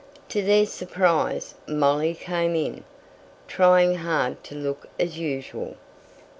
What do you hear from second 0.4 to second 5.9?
their surprise, Molly came in, trying hard to look as usual.